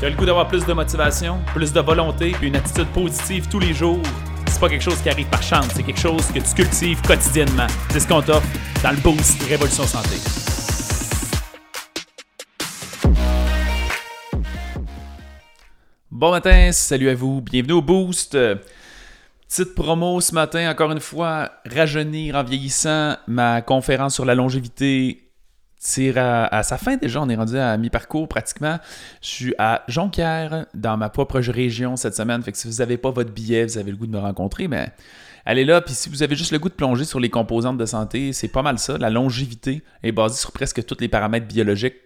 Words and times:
Tu 0.00 0.06
as 0.06 0.10
le 0.10 0.16
goût 0.16 0.26
d'avoir 0.26 0.48
plus 0.48 0.66
de 0.66 0.72
motivation, 0.72 1.40
plus 1.54 1.72
de 1.72 1.80
volonté, 1.80 2.32
puis 2.32 2.48
une 2.48 2.56
attitude 2.56 2.88
positive 2.88 3.48
tous 3.48 3.60
les 3.60 3.72
jours? 3.72 4.02
C'est 4.48 4.58
pas 4.58 4.68
quelque 4.68 4.82
chose 4.82 5.00
qui 5.00 5.08
arrive 5.08 5.28
par 5.28 5.42
chance, 5.42 5.68
c'est 5.72 5.84
quelque 5.84 6.00
chose 6.00 6.26
que 6.32 6.40
tu 6.40 6.54
cultives 6.54 7.00
quotidiennement. 7.02 7.68
C'est 7.90 8.00
ce 8.00 8.08
qu'on 8.08 8.20
t'offre 8.20 8.46
dans 8.82 8.90
le 8.90 8.96
Boost 8.96 9.40
Révolution 9.44 9.84
Santé. 9.84 10.16
Bon 16.10 16.32
matin, 16.32 16.72
salut 16.72 17.08
à 17.08 17.14
vous, 17.14 17.40
bienvenue 17.40 17.74
au 17.74 17.82
Boost. 17.82 18.36
Petite 19.48 19.76
promo 19.76 20.20
ce 20.20 20.34
matin, 20.34 20.68
encore 20.68 20.90
une 20.90 21.00
fois, 21.00 21.52
rajeunir 21.72 22.34
en 22.34 22.42
vieillissant, 22.42 23.14
ma 23.28 23.62
conférence 23.62 24.14
sur 24.14 24.24
la 24.24 24.34
longévité 24.34 25.23
tire 25.84 26.16
à, 26.16 26.62
sa 26.62 26.78
fin 26.78 26.96
déjà. 26.96 27.20
On 27.20 27.28
est 27.28 27.36
rendu 27.36 27.58
à 27.58 27.76
mi-parcours 27.76 28.26
pratiquement. 28.26 28.78
Je 29.20 29.28
suis 29.28 29.54
à 29.58 29.84
Jonquière, 29.86 30.66
dans 30.74 30.96
ma 30.96 31.10
propre 31.10 31.38
région 31.38 31.96
cette 31.96 32.16
semaine. 32.16 32.42
Fait 32.42 32.52
que 32.52 32.58
si 32.58 32.66
vous 32.66 32.78
n'avez 32.78 32.96
pas 32.96 33.10
votre 33.10 33.30
billet, 33.30 33.66
vous 33.66 33.78
avez 33.78 33.90
le 33.90 33.96
goût 33.96 34.06
de 34.06 34.12
me 34.12 34.18
rencontrer, 34.18 34.66
mais 34.66 34.88
allez 35.44 35.64
là. 35.64 35.82
Puis 35.82 35.94
si 35.94 36.08
vous 36.08 36.22
avez 36.22 36.36
juste 36.36 36.52
le 36.52 36.58
goût 36.58 36.70
de 36.70 36.74
plonger 36.74 37.04
sur 37.04 37.20
les 37.20 37.28
composantes 37.28 37.76
de 37.76 37.84
santé, 37.84 38.32
c'est 38.32 38.48
pas 38.48 38.62
mal 38.62 38.78
ça. 38.78 38.96
La 38.96 39.10
longévité 39.10 39.82
est 40.02 40.12
basée 40.12 40.36
sur 40.36 40.52
presque 40.52 40.84
tous 40.86 40.96
les 41.00 41.08
paramètres 41.08 41.46
biologiques 41.46 41.96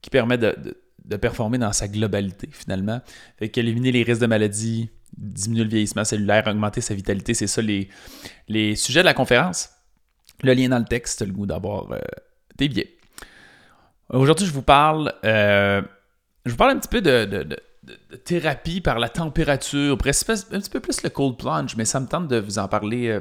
qui 0.00 0.08
permettent 0.08 0.40
de, 0.40 1.16
performer 1.18 1.58
dans 1.58 1.72
sa 1.72 1.88
globalité 1.88 2.48
finalement. 2.50 3.00
Fait 3.38 3.50
qu'éliminer 3.50 3.92
les 3.92 4.04
risques 4.04 4.22
de 4.22 4.26
maladie, 4.26 4.88
diminuer 5.18 5.64
le 5.64 5.70
vieillissement 5.70 6.04
cellulaire, 6.04 6.46
augmenter 6.46 6.80
sa 6.80 6.94
vitalité, 6.94 7.34
c'est 7.34 7.46
ça 7.46 7.60
les, 7.60 7.88
les 8.48 8.74
sujets 8.74 9.00
de 9.00 9.06
la 9.06 9.14
conférence. 9.14 9.70
Le 10.42 10.52
lien 10.54 10.68
dans 10.68 10.78
le 10.78 10.84
texte, 10.84 11.22
le 11.22 11.32
goût 11.32 11.46
d'avoir 11.46 11.92
euh, 11.92 11.98
des 12.56 12.68
billets. 12.68 12.96
Aujourd'hui, 14.10 14.46
je 14.46 14.52
vous 14.52 14.62
parle, 14.62 15.12
euh, 15.24 15.82
je 16.44 16.50
vous 16.50 16.56
parle 16.56 16.72
un 16.72 16.78
petit 16.78 16.88
peu 16.88 17.00
de, 17.00 17.46
thérapie 18.24 18.80
par 18.80 18.98
la 18.98 19.08
température, 19.08 19.94
un 19.94 19.96
petit 19.96 20.70
peu 20.70 20.80
plus 20.80 21.02
le 21.02 21.10
cold 21.10 21.36
plunge, 21.36 21.76
mais 21.76 21.84
ça 21.84 22.00
me 22.00 22.06
tente 22.06 22.28
de 22.28 22.38
vous 22.38 22.58
en 22.58 22.68
parler 22.68 23.08
euh, 23.08 23.20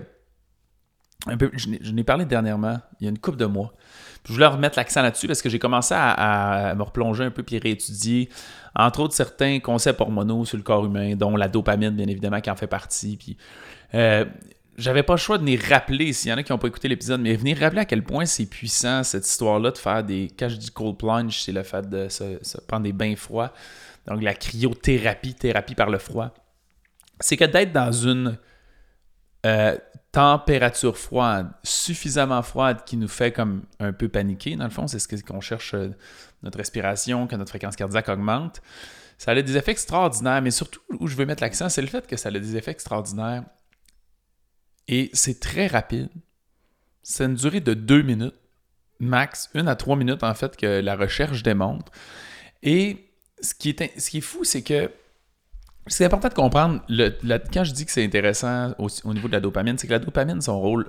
un 1.28 1.38
peu. 1.38 1.52
Je 1.54 1.92
n'ai 1.92 2.04
parlé 2.04 2.26
dernièrement, 2.26 2.80
il 3.00 3.06
y 3.06 3.08
a 3.08 3.10
une 3.10 3.20
couple 3.20 3.38
de 3.38 3.46
mois. 3.46 3.74
Je 4.28 4.34
voulais 4.34 4.48
remettre 4.48 4.78
l'accent 4.78 5.04
là-dessus 5.04 5.28
parce 5.28 5.42
que 5.42 5.50
j'ai 5.50 5.60
commencé 5.60 5.94
à, 5.96 6.74
me 6.76 6.82
replonger 6.82 7.24
un 7.24 7.32
peu 7.32 7.44
puis 7.44 7.60
réétudier, 7.60 8.30
entre 8.76 9.02
autres, 9.02 9.14
certains 9.14 9.60
concepts 9.60 10.02
hormonaux 10.02 10.46
sur 10.46 10.58
le 10.58 10.64
corps 10.64 10.86
humain, 10.86 11.16
dont 11.16 11.36
la 11.36 11.48
dopamine, 11.48 11.92
bien 11.92 12.08
évidemment, 12.08 12.42
qui 12.42 12.50
en 12.50 12.56
fait 12.56 12.68
partie. 12.68 13.18
Puis, 13.18 13.38
euh, 13.94 14.26
j'avais 14.78 15.04
pas 15.04 15.14
le 15.14 15.18
choix 15.18 15.38
de 15.38 15.44
venir 15.44 15.62
rappeler, 15.70 16.12
s'il 16.14 16.32
y 16.32 16.34
en 16.34 16.38
a 16.38 16.44
qui 16.44 16.52
n'ont 16.52 16.58
pas 16.58 16.68
écouté 16.68 16.88
l'épisode, 16.88 17.22
mais 17.22 17.36
venir 17.36 17.58
rappeler 17.60 17.82
à 17.82 17.86
quel 17.86 18.04
point 18.04 18.26
c'est 18.26 18.46
puissant 18.46 19.04
cette 19.04 19.26
histoire-là 19.26 19.72
de 19.72 19.78
faire 19.78 20.04
des. 20.04 20.30
Quand 20.38 20.50
je 20.50 20.58
dis 20.58 20.72
cold 20.72 20.98
plunge, 20.98 21.42
c'est 21.42 21.52
le 21.52 21.64
fait 21.64 21.90
de 21.90 22.10
se, 22.10 22.62
prendre 22.68 22.84
des 22.84 22.94
bains 22.94 23.16
froids. 23.16 23.54
Donc 24.08 24.22
la 24.22 24.34
cryothérapie, 24.34 25.34
thérapie 25.34 25.76
par 25.76 25.90
le 25.90 25.98
froid. 25.98 26.34
C'est 27.20 27.38
que 27.38 27.46
d'être 27.46 27.72
dans 27.72 27.92
une 27.92 28.38
euh, 29.46 29.78
température 30.12 30.98
froide, 30.98 31.50
suffisamment 31.64 32.42
froide, 32.42 32.84
qui 32.86 32.98
nous 32.98 33.08
fait 33.08 33.32
comme 33.32 33.64
un 33.80 33.94
peu 33.94 34.10
paniquer, 34.10 34.56
dans 34.58 34.66
le 34.66 34.70
fond, 34.70 34.88
c'est 34.88 35.00
ce 35.00 35.24
qu'on 35.24 35.42
cherche, 35.42 35.74
euh, 35.74 35.90
notre 36.44 36.58
respiration, 36.58 37.28
que 37.28 37.36
notre 37.36 37.50
fréquence 37.50 37.76
cardiaque 37.76 38.10
augmente. 38.10 38.62
Ça 39.18 39.32
a 39.32 39.42
des 39.42 39.56
effets 39.56 39.72
extraordinaires, 39.72 40.42
mais 40.42 40.52
surtout 40.52 40.82
où 41.00 41.08
je 41.08 41.16
veux 41.16 41.26
mettre 41.26 41.42
l'accent, 41.42 41.70
c'est 41.70 41.82
le 41.82 41.88
fait 41.88 42.06
que 42.06 42.18
ça 42.18 42.30
a 42.30 42.32
des 42.34 42.58
effets 42.58 42.72
extraordinaires 42.72 43.44
et 44.88 45.10
c'est 45.14 45.40
très 45.40 45.68
rapide. 45.68 46.10
C'est 47.04 47.26
une 47.26 47.36
durée 47.36 47.62
de 47.62 47.74
deux 47.74 48.02
minutes, 48.02 48.36
max, 49.00 49.50
une 49.54 49.68
à 49.68 49.76
trois 49.76 49.96
minutes 49.96 50.24
en 50.24 50.34
fait, 50.34 50.58
que 50.58 50.80
la 50.82 50.96
recherche 50.96 51.44
démontre. 51.44 51.92
Et 52.64 53.10
ce 53.42 53.54
qui 53.54 53.70
est, 53.70 54.00
ce 54.00 54.10
qui 54.10 54.18
est 54.20 54.22
fou, 54.22 54.44
c'est 54.44 54.64
que 54.64 54.92
c'est 55.88 56.04
important 56.04 56.30
de 56.30 56.34
comprendre, 56.34 56.82
quand 57.54 57.64
je 57.64 57.72
dis 57.72 57.86
que 57.86 57.92
c'est 57.92 58.04
intéressant 58.04 58.74
au, 58.80 59.14
niveau 59.14 59.28
de 59.28 59.34
la 59.34 59.40
dopamine, 59.40 59.78
c'est 59.78 59.86
que 59.86 59.92
la 59.92 60.00
dopamine, 60.00 60.42
son 60.42 60.60
rôle, 60.60 60.88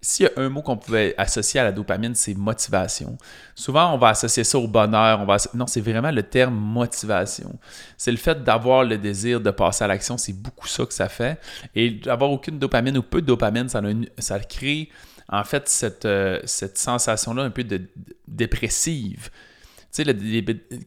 s'il 0.00 0.26
y 0.26 0.28
a 0.28 0.32
un 0.36 0.48
mot 0.48 0.62
qu'on 0.62 0.76
pouvait 0.76 1.14
associer 1.18 1.58
à 1.58 1.64
la 1.64 1.72
dopamine, 1.72 2.14
c'est 2.14 2.34
motivation. 2.34 3.18
Souvent, 3.56 3.92
on 3.92 3.98
va 3.98 4.08
associer 4.08 4.44
ça 4.44 4.58
au 4.58 4.68
bonheur. 4.68 5.20
On 5.20 5.24
va 5.24 5.38
non, 5.54 5.66
c'est 5.66 5.80
vraiment 5.80 6.12
le 6.12 6.22
terme 6.22 6.54
motivation. 6.54 7.58
C'est 7.96 8.12
le 8.12 8.18
fait 8.18 8.44
d'avoir 8.44 8.84
le 8.84 8.98
désir 8.98 9.40
de 9.40 9.50
passer 9.50 9.82
à 9.82 9.88
l'action. 9.88 10.16
C'est 10.16 10.34
beaucoup 10.34 10.68
ça 10.68 10.84
que 10.86 10.94
ça 10.94 11.08
fait. 11.08 11.40
Et 11.74 11.90
d'avoir 11.90 12.30
aucune 12.30 12.58
dopamine 12.58 12.98
ou 12.98 13.02
peu 13.02 13.22
de 13.22 13.26
dopamine, 13.26 13.68
ça, 13.68 14.38
crée 14.40 14.90
en 15.28 15.42
fait 15.42 15.68
cette, 15.68 16.04
euh, 16.04 16.40
sensation-là 16.44 17.42
un 17.42 17.50
peu 17.50 17.64
dépressive 18.28 19.30
sais, 19.90 20.04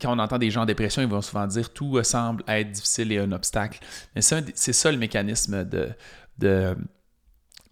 quand 0.01 0.15
on 0.15 0.19
entend 0.19 0.37
des 0.37 0.49
gens 0.49 0.61
en 0.61 0.65
dépression, 0.65 1.01
ils 1.01 1.07
vont 1.07 1.21
souvent 1.21 1.45
dire 1.47 1.71
tout 1.71 2.01
semble 2.03 2.43
être 2.47 2.71
difficile 2.71 3.11
et 3.11 3.19
un 3.19 3.31
obstacle. 3.31 3.79
Mais 4.15 4.21
c'est 4.21 4.73
ça 4.73 4.91
le 4.91 4.97
mécanisme 4.97 5.65
de, 5.65 6.75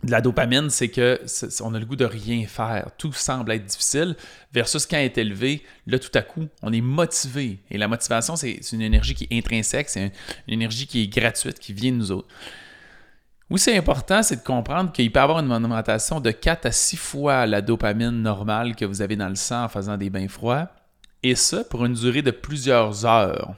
la 0.04 0.20
dopamine, 0.20 0.70
c'est 0.70 0.90
que 0.90 1.22
on 1.62 1.76
a 1.76 1.80
le 1.80 1.86
goût 1.86 1.96
de 1.96 2.06
rien 2.06 2.46
faire. 2.48 2.90
Tout 2.98 3.14
semble 3.14 3.52
être 3.52 3.66
difficile 3.66 4.16
versus 4.52 4.86
quand 4.86 4.98
est 4.98 5.18
élevé, 5.18 5.64
là 5.86 6.00
tout 6.00 6.10
à 6.16 6.22
coup, 6.22 6.48
on 6.64 6.74
est 6.74 6.82
motivé. 6.82 7.60
Et 7.70 7.78
la 7.78 7.88
motivation, 7.88 8.36
c'est 8.36 8.60
une 8.72 8.82
énergie 8.82 9.14
qui 9.14 9.28
est 9.30 9.38
intrinsèque, 9.38 9.90
c'est 9.90 10.12
une, 10.48 10.54
énergie 10.54 10.88
qui 10.88 11.04
est 11.04 11.08
gratuite, 11.08 11.60
qui 11.60 11.74
vient 11.74 11.92
de 11.92 11.98
nous 11.98 12.12
autres. 12.12 12.28
Où 13.52 13.58
c'est 13.58 13.78
important, 13.78 14.24
c'est 14.24 14.38
de 14.38 14.44
comprendre 14.44 14.92
qu'il 14.92 15.12
peut 15.12 15.20
y 15.20 15.24
avoir 15.24 15.40
une 15.40 15.48
monumentation 15.48 16.20
de 16.20 16.32
4 16.32 16.68
à 16.68 16.72
6 16.72 16.98
fois 16.98 17.46
la 17.46 17.62
dopamine 17.62 18.22
normale 18.22 18.76
que 18.76 18.86
vous 18.86 19.02
avez 19.02 19.18
dans 19.18 19.30
le 19.30 19.36
sang 19.36 19.66
en 19.66 19.70
faisant 19.70 19.98
des 19.98 20.10
bains 20.10 20.30
froids 20.30 20.72
et 21.24 21.36
ça 21.36 21.64
pour 21.64 21.86
une 21.86 21.94
durée 21.94 22.22
de 22.22 22.32
plusieurs 22.32 23.06
heures. 23.06 23.56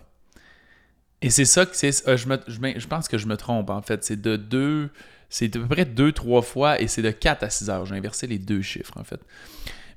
Et 1.22 1.30
c'est 1.30 1.46
ça 1.46 1.66
que 1.66 1.76
c'est. 1.76 2.08
Euh, 2.08 2.18
je, 2.18 2.88
pense 2.88 3.08
que 3.08 3.18
je 3.18 3.28
me 3.28 3.38
trompe 3.38 3.70
en 3.70 3.82
fait. 3.82 4.04
C'est 4.04 4.22
de 4.22 4.36
deux. 4.36 4.90
C'est 5.30 5.56
à 5.56 5.60
peu 5.60 5.68
près 5.68 5.86
deux, 5.86 6.12
trois 6.12 6.42
fois 6.42 6.80
et 6.80 6.88
c'est 6.88 7.02
de 7.02 7.10
4 7.12 7.44
à 7.44 7.50
6 7.50 7.70
heures. 7.70 7.86
J'ai 7.86 7.96
inversé 7.96 8.28
les 8.28 8.38
deux 8.38 8.62
chiffres 8.62 8.94
en 8.98 9.04
fait. 9.04 9.22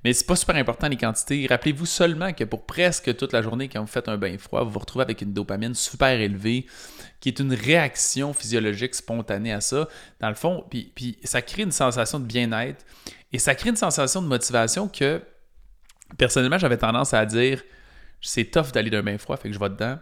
Mais 0.05 0.13
c'est 0.13 0.25
pas 0.25 0.37
super 0.37 0.55
important 0.55 0.89
les 0.89 0.97
quantités. 0.97 1.47
Rappelez-vous 1.51 1.85
seulement 1.85 2.33
que 2.33 2.45
pour 2.45 2.65
presque 2.65 3.15
toute 3.17 3.33
la 3.33 3.43
journée, 3.43 3.69
quand 3.69 3.81
vous 3.81 3.89
faites 3.89 4.09
un 4.09 4.17
bain 4.17 4.39
froid, 4.39 4.63
vous 4.63 4.71
vous 4.71 4.79
retrouvez 4.79 5.03
avec 5.03 5.21
une 5.21 5.33
dopamine 5.33 5.75
super 5.75 6.21
élevée, 6.21 6.67
qui 7.19 7.29
est 7.29 7.41
une 7.41 7.53
réaction 7.53 8.33
physiologique 8.33 8.95
spontanée 8.95 9.53
à 9.53 9.61
ça. 9.61 9.89
Dans 10.21 10.29
le 10.29 10.37
fond, 10.37 10.65
ça 11.25 11.43
crée 11.43 11.63
une 11.63 11.73
sensation 11.73 12.21
de 12.21 12.25
bien-être 12.25 12.85
et 13.33 13.41
ça 13.41 13.57
crée 13.57 13.71
une 13.71 13.77
sensation 13.77 14.23
de 14.23 14.29
motivation 14.29 14.87
que 14.87 15.21
personnellement, 16.19 16.59
j'avais 16.59 16.79
tendance 16.79 17.15
à 17.15 17.25
dire 17.27 17.63
c'est 18.21 18.45
tough 18.45 18.73
d'aller 18.73 18.91
d'un 18.91 19.03
bain 19.03 19.19
froid, 19.19 19.37
fait 19.37 19.49
que 19.49 19.55
je 19.55 19.61
vais 19.61 19.69
dedans. 19.69 19.99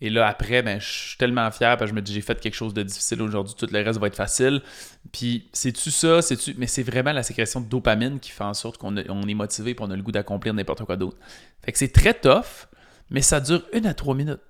Et 0.00 0.10
là, 0.10 0.28
après, 0.28 0.62
ben, 0.62 0.80
je 0.80 0.86
suis 0.86 1.18
tellement 1.18 1.50
fier 1.50 1.76
parce 1.76 1.90
que 1.90 1.94
je 1.94 1.94
me 1.94 2.02
dis 2.02 2.14
j'ai 2.14 2.20
fait 2.20 2.40
quelque 2.40 2.54
chose 2.54 2.72
de 2.72 2.82
difficile 2.84 3.20
aujourd'hui, 3.20 3.54
tout 3.58 3.66
le 3.70 3.82
reste 3.82 3.98
va 3.98 4.06
être 4.06 4.16
facile. 4.16 4.62
Puis, 5.10 5.48
c'est-tu 5.52 5.90
ça? 5.90 6.22
C'est-tu... 6.22 6.54
Mais 6.56 6.68
c'est 6.68 6.84
vraiment 6.84 7.12
la 7.12 7.24
sécrétion 7.24 7.60
de 7.60 7.66
dopamine 7.66 8.20
qui 8.20 8.30
fait 8.30 8.44
en 8.44 8.54
sorte 8.54 8.78
qu'on 8.78 8.96
est 8.96 9.34
motivé 9.34 9.72
et 9.72 9.74
qu'on 9.74 9.90
a 9.90 9.96
le 9.96 10.02
goût 10.02 10.12
d'accomplir 10.12 10.54
n'importe 10.54 10.84
quoi 10.84 10.96
d'autre. 10.96 11.16
Fait 11.64 11.72
que 11.72 11.78
c'est 11.78 11.92
très 11.92 12.14
tough, 12.14 12.68
mais 13.10 13.22
ça 13.22 13.40
dure 13.40 13.64
une 13.72 13.86
à 13.86 13.94
trois 13.94 14.14
minutes. 14.14 14.40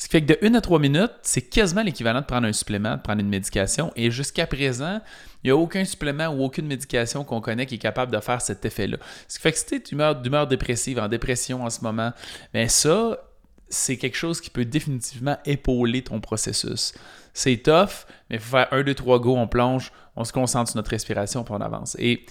Ce 0.00 0.06
qui 0.06 0.12
fait 0.12 0.22
que 0.22 0.32
de 0.32 0.38
1 0.42 0.54
à 0.54 0.62
3 0.62 0.78
minutes, 0.78 1.12
c'est 1.20 1.42
quasiment 1.42 1.82
l'équivalent 1.82 2.22
de 2.22 2.24
prendre 2.24 2.46
un 2.46 2.54
supplément, 2.54 2.96
de 2.96 3.02
prendre 3.02 3.20
une 3.20 3.28
médication. 3.28 3.92
Et 3.96 4.10
jusqu'à 4.10 4.46
présent, 4.46 5.02
il 5.44 5.48
n'y 5.48 5.50
a 5.50 5.56
aucun 5.56 5.84
supplément 5.84 6.28
ou 6.28 6.42
aucune 6.42 6.66
médication 6.66 7.22
qu'on 7.22 7.42
connaît 7.42 7.66
qui 7.66 7.74
est 7.74 7.78
capable 7.78 8.10
de 8.10 8.18
faire 8.18 8.40
cet 8.40 8.64
effet-là. 8.64 8.96
Ce 9.28 9.36
qui 9.36 9.42
fait 9.42 9.52
que 9.52 9.58
si 9.58 9.66
tu 9.66 9.74
es 9.74 10.14
d'humeur 10.14 10.46
dépressive, 10.46 10.98
en 10.98 11.06
dépression 11.06 11.64
en 11.64 11.68
ce 11.68 11.82
moment, 11.82 12.14
bien 12.54 12.66
ça, 12.66 13.18
c'est 13.68 13.98
quelque 13.98 14.16
chose 14.16 14.40
qui 14.40 14.48
peut 14.48 14.64
définitivement 14.64 15.36
épauler 15.44 16.00
ton 16.00 16.18
processus. 16.18 16.94
C'est 17.34 17.58
tough, 17.58 18.06
mais 18.30 18.36
il 18.36 18.40
faut 18.40 18.56
faire 18.56 18.68
1, 18.72 18.84
2, 18.84 18.94
3 18.94 19.20
go, 19.20 19.36
on 19.36 19.48
plonge, 19.48 19.92
on 20.16 20.24
se 20.24 20.32
concentre 20.32 20.70
sur 20.70 20.78
notre 20.78 20.92
respiration, 20.92 21.44
pour 21.44 21.56
on 21.56 21.60
avance. 21.60 21.94
Et 21.98 22.24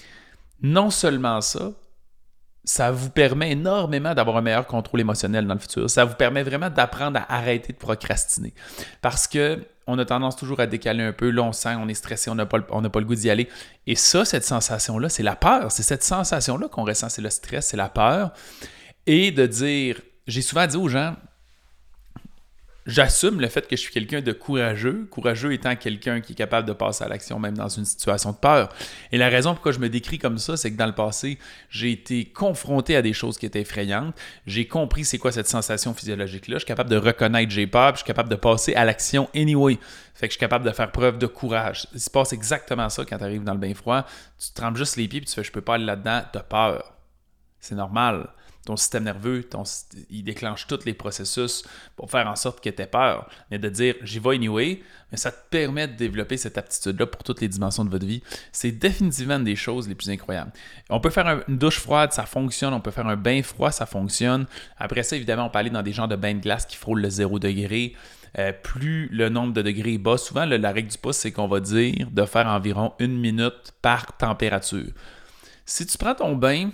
non 0.63 0.89
seulement 0.89 1.39
ça, 1.39 1.73
ça 2.69 2.91
vous 2.91 3.09
permet 3.09 3.53
énormément 3.53 4.13
d'avoir 4.13 4.37
un 4.37 4.41
meilleur 4.41 4.67
contrôle 4.67 4.99
émotionnel 4.99 5.47
dans 5.47 5.55
le 5.55 5.59
futur. 5.59 5.89
Ça 5.89 6.05
vous 6.05 6.13
permet 6.13 6.43
vraiment 6.43 6.69
d'apprendre 6.69 7.19
à 7.19 7.35
arrêter 7.35 7.73
de 7.73 7.77
procrastiner. 7.79 8.53
Parce 9.01 9.27
que 9.27 9.65
on 9.87 9.97
a 9.97 10.05
tendance 10.05 10.35
toujours 10.35 10.59
à 10.59 10.67
décaler 10.67 11.03
un 11.03 11.11
peu. 11.11 11.31
Là, 11.31 11.41
on 11.41 11.51
sent, 11.51 11.75
on 11.79 11.87
est 11.87 11.95
stressé, 11.95 12.29
on 12.29 12.35
n'a 12.35 12.45
pas, 12.45 12.59
pas, 12.59 12.99
le 12.99 13.05
goût 13.05 13.15
d'y 13.15 13.31
aller. 13.31 13.49
Et 13.87 13.95
ça, 13.95 14.23
cette 14.23 14.43
sensation-là, 14.45 15.09
c'est 15.09 15.23
la 15.23 15.35
peur. 15.35 15.71
C'est 15.71 15.81
cette 15.81 16.03
sensation-là 16.03 16.67
qu'on 16.67 16.85
ressent. 16.85 17.09
C'est 17.09 17.23
le 17.23 17.31
stress, 17.31 17.65
c'est 17.65 17.77
la 17.77 17.89
peur. 17.89 18.33
Et 19.07 19.31
de 19.31 19.47
dire, 19.47 19.99
j'ai 20.27 20.43
souvent 20.43 20.67
dit 20.67 20.77
aux 20.77 20.89
gens, 20.89 21.15
j'assume 22.89 23.39
le 23.39 23.47
fait 23.47 23.67
que 23.67 23.75
je 23.75 23.81
suis 23.81 23.93
quelqu'un 23.93 24.21
de 24.21 24.31
courageux, 24.31 25.07
courageux 25.09 25.53
étant 25.53 25.75
quelqu'un 25.75 26.21
qui 26.21 26.33
est 26.33 26.35
capable 26.35 26.67
de 26.67 26.73
passer 26.73 27.03
à 27.03 27.07
l'action 27.07 27.39
même 27.39 27.55
dans 27.55 27.69
une 27.69 27.85
situation 27.85 28.31
de 28.31 28.37
peur. 28.37 28.69
Et 29.11 29.17
la 29.17 29.29
raison 29.29 29.53
pourquoi 29.53 29.71
je 29.71 29.79
me 29.79 29.89
décris 29.89 30.17
comme 30.17 30.37
ça, 30.37 30.57
c'est 30.57 30.71
que 30.71 30.77
dans 30.77 30.85
le 30.85 30.93
passé, 30.93 31.37
j'ai 31.69 31.91
été 31.91 32.25
confronté 32.25 32.95
à 32.95 33.01
des 33.01 33.13
choses 33.13 33.37
qui 33.37 33.45
étaient 33.45 33.61
effrayantes. 33.61 34.15
J'ai 34.45 34.67
compris 34.67 35.05
c'est 35.05 35.17
quoi 35.17 35.31
cette 35.31 35.47
sensation 35.47 35.93
physiologique-là. 35.93 36.55
Je 36.55 36.59
suis 36.59 36.67
capable 36.67 36.89
de 36.89 36.97
reconnaître 36.97 37.51
j'ai 37.51 37.67
peur, 37.67 37.93
puis 37.93 37.99
je 37.99 38.03
suis 38.03 38.07
capable 38.07 38.29
de 38.29 38.35
passer 38.35 38.73
à 38.75 38.85
l'action 38.85 39.29
anyway. 39.35 39.77
Fait 40.15 40.27
que 40.27 40.31
je 40.31 40.37
suis 40.37 40.39
capable 40.39 40.65
de 40.65 40.71
faire 40.71 40.91
preuve 40.91 41.17
de 41.17 41.27
courage. 41.27 41.87
Il 41.93 41.99
se 41.99 42.09
passe 42.09 42.33
exactement 42.33 42.89
ça 42.89 43.05
quand 43.05 43.17
tu 43.17 43.23
arrives 43.23 43.43
dans 43.43 43.53
le 43.53 43.59
bain 43.59 43.73
froid. 43.73 44.05
Tu 44.37 44.49
te 44.49 44.55
trempes 44.55 44.77
juste 44.77 44.97
les 44.97 45.07
pieds, 45.07 45.21
puis 45.21 45.29
tu 45.29 45.35
fais 45.35 45.43
je 45.43 45.51
peux 45.51 45.61
pas 45.61 45.75
aller 45.75 45.85
là-dedans, 45.85 46.21
tu 46.31 46.37
as 46.37 46.43
peur. 46.43 46.93
C'est 47.59 47.75
normal 47.75 48.29
ton 48.69 48.77
système 48.77 49.05
nerveux, 49.05 49.43
il 50.11 50.23
déclenche 50.23 50.67
tous 50.67 50.85
les 50.85 50.93
processus 50.93 51.63
pour 51.95 52.11
faire 52.11 52.27
en 52.27 52.35
sorte 52.35 52.63
que 52.63 52.69
tu 52.69 52.79
aies 52.83 52.85
peur. 52.85 53.27
Mais 53.49 53.57
de 53.57 53.67
dire 53.67 53.95
j'y 54.03 54.19
vais 54.19 54.35
anyway, 54.35 54.83
mais 55.11 55.17
ça 55.17 55.31
te 55.31 55.49
permet 55.49 55.87
de 55.87 55.93
développer 55.93 56.37
cette 56.37 56.55
aptitude-là 56.55 57.07
pour 57.07 57.23
toutes 57.23 57.41
les 57.41 57.47
dimensions 57.47 57.83
de 57.83 57.89
votre 57.89 58.05
vie. 58.05 58.21
C'est 58.51 58.71
définitivement 58.71 59.37
une 59.37 59.43
des 59.43 59.55
choses 59.55 59.89
les 59.89 59.95
plus 59.95 60.11
incroyables. 60.11 60.51
On 60.91 60.99
peut 60.99 61.09
faire 61.09 61.41
une 61.47 61.57
douche 61.57 61.79
froide, 61.79 62.13
ça 62.13 62.27
fonctionne. 62.27 62.75
On 62.75 62.79
peut 62.79 62.91
faire 62.91 63.07
un 63.07 63.15
bain 63.15 63.41
froid, 63.41 63.71
ça 63.71 63.87
fonctionne. 63.87 64.45
Après 64.77 65.01
ça, 65.01 65.15
évidemment, 65.15 65.47
on 65.47 65.49
peut 65.49 65.57
aller 65.57 65.71
dans 65.71 65.81
des 65.81 65.91
genres 65.91 66.07
de 66.07 66.15
bains 66.15 66.35
de 66.35 66.39
glace 66.39 66.67
qui 66.67 66.77
frôlent 66.77 67.01
le 67.01 67.09
zéro 67.09 67.39
degré. 67.39 67.95
Euh, 68.37 68.53
plus 68.53 69.09
le 69.11 69.29
nombre 69.29 69.53
de 69.53 69.63
degrés 69.63 69.95
est 69.95 69.97
bas, 69.97 70.19
souvent 70.19 70.45
la 70.45 70.71
règle 70.71 70.91
du 70.91 70.97
pouce, 70.99 71.17
c'est 71.17 71.31
qu'on 71.31 71.47
va 71.47 71.59
dire 71.59 72.07
de 72.11 72.25
faire 72.25 72.45
environ 72.45 72.93
une 72.99 73.19
minute 73.19 73.73
par 73.81 74.15
température. 74.15 74.91
Si 75.65 75.87
tu 75.87 75.97
prends 75.97 76.13
ton 76.13 76.35
bain, 76.35 76.69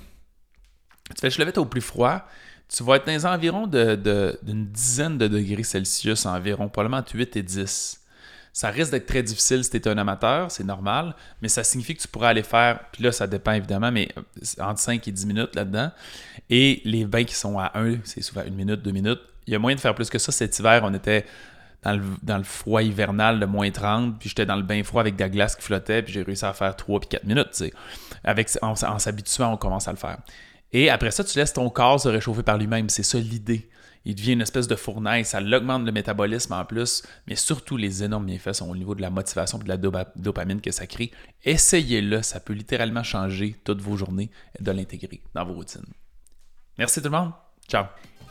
tu 1.13 1.21
fais 1.21 1.29
je 1.29 1.59
au 1.59 1.65
plus 1.65 1.81
froid, 1.81 2.21
tu 2.67 2.83
vas 2.83 2.95
être 2.95 3.05
dans 3.05 3.11
les 3.11 3.25
environs 3.25 3.67
d'une 3.67 4.65
dizaine 4.67 5.17
de 5.17 5.27
degrés 5.27 5.63
Celsius 5.63 6.25
environ, 6.25 6.67
probablement 6.67 6.97
entre 6.97 7.15
8 7.15 7.35
et 7.37 7.43
10. 7.43 8.01
Ça 8.53 8.69
risque 8.69 8.91
d'être 8.91 9.05
très 9.05 9.21
difficile 9.21 9.63
si 9.63 9.69
tu 9.69 9.77
es 9.77 9.87
un 9.87 9.97
amateur, 9.97 10.49
c'est 10.49 10.63
normal, 10.63 11.13
mais 11.41 11.49
ça 11.49 11.63
signifie 11.63 11.93
que 11.93 12.01
tu 12.01 12.07
pourras 12.07 12.29
aller 12.29 12.41
faire, 12.41 12.79
puis 12.91 13.03
là 13.03 13.11
ça 13.11 13.27
dépend 13.27 13.51
évidemment, 13.51 13.91
mais 13.91 14.07
euh, 14.17 14.63
entre 14.63 14.79
5 14.79 15.05
et 15.07 15.11
10 15.11 15.25
minutes 15.25 15.55
là-dedans. 15.55 15.91
Et 16.49 16.81
les 16.85 17.03
bains 17.03 17.25
qui 17.25 17.35
sont 17.35 17.59
à 17.59 17.77
1, 17.77 17.97
c'est 18.05 18.21
souvent 18.21 18.43
une 18.45 18.55
minute, 18.55 18.81
deux 18.81 18.91
minutes. 18.91 19.19
Il 19.45 19.51
y 19.51 19.55
a 19.55 19.59
moyen 19.59 19.75
de 19.75 19.81
faire 19.81 19.93
plus 19.93 20.09
que 20.09 20.17
ça. 20.17 20.31
Cet 20.31 20.57
hiver, 20.57 20.81
on 20.83 20.93
était 20.93 21.25
dans 21.83 22.37
le, 22.37 22.43
froid 22.43 22.81
hivernal 22.81 23.39
de 23.39 23.45
moins 23.45 23.69
30, 23.69 24.17
puis 24.17 24.29
j'étais 24.29 24.45
dans 24.45 24.55
le 24.55 24.63
bain 24.63 24.83
froid 24.83 25.01
avec 25.01 25.17
de 25.17 25.21
la 25.21 25.29
glace 25.29 25.55
qui 25.55 25.61
flottait, 25.61 26.01
puis 26.01 26.13
j'ai 26.13 26.23
réussi 26.23 26.45
à 26.45 26.53
faire 26.53 26.75
3 26.75 26.99
puis 27.01 27.09
4 27.09 27.25
minutes. 27.25 27.63
Avec, 28.23 28.49
en 28.61 28.75
s'habituant, 28.75 29.53
on 29.53 29.57
commence 29.57 29.87
à 29.87 29.91
le 29.91 29.97
faire. 29.97 30.17
Et 30.71 30.89
après 30.89 31.11
ça, 31.11 31.23
tu 31.23 31.37
laisses 31.37 31.53
ton 31.53 31.69
corps 31.69 31.99
se 31.99 32.09
réchauffer 32.09 32.43
par 32.43 32.57
lui-même. 32.57 32.89
C'est 32.89 33.03
ça 33.03 33.17
l'idée. 33.19 33.69
Il 34.05 34.13
devient 34.13 34.33
une 34.33 34.41
espèce 34.41 34.67
de 34.67 34.75
fournaise, 34.75 35.27
ça 35.27 35.41
augmente 35.41 35.83
le 35.83 35.91
métabolisme 35.91 36.53
en 36.53 36.63
plus, 36.63 37.01
mais 37.27 37.35
surtout 37.35 37.75
les 37.75 38.03
énormes 38.03 38.27
bienfaits 38.27 38.53
sont 38.53 38.69
au 38.69 38.75
niveau 38.75 38.93
de 38.93 39.01
la 39.01 39.09
motivation 39.09 39.59
et 39.59 39.63
de 39.63 39.67
la 39.67 39.77
dopamine 40.15 40.61
que 40.61 40.69
ça 40.69 40.85
crée. 40.85 41.11
Essayez-le, 41.43 42.21
ça 42.21 42.39
peut 42.39 42.53
littéralement 42.53 43.01
changer 43.01 43.55
toutes 43.63 43.81
vos 43.81 43.97
journées 43.97 44.29
et 44.59 44.63
de 44.63 44.71
l'intégrer 44.71 45.23
dans 45.33 45.43
vos 45.43 45.53
routines. 45.53 45.85
Merci 46.77 47.01
tout 47.01 47.09
le 47.09 47.17
monde. 47.17 47.31
Ciao. 47.67 47.85